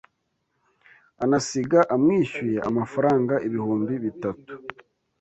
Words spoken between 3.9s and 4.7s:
bitatu